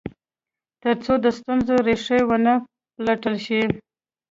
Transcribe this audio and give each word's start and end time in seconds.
تر 0.83 0.95
څو 1.05 1.13
د 1.23 1.25
ستونزو 1.37 1.75
ریښې 1.87 2.19
و 2.29 2.31
نه 2.45 2.53
پلټل 2.95 3.35
شي. 3.45 3.61